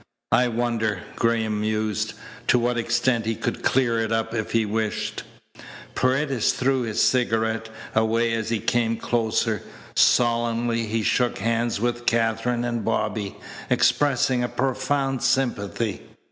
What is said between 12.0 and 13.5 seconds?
Katherine and Bobby,